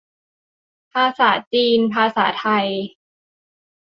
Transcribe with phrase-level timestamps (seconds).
[0.93, 2.67] ภาษาจีน ภาษาไทย